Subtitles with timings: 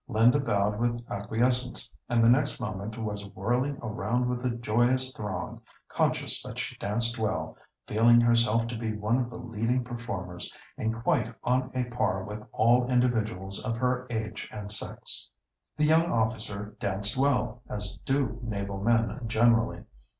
[0.07, 5.61] Linda bowed with acquiescence, and the next moment was whirling around with the joyous throng,
[5.89, 10.95] conscious that she danced well, feeling herself to be one of the leading performers, and
[11.03, 15.29] quite on a par with all other individuals of her age and sex.
[15.77, 19.83] The young officer danced well, as do naval men generally.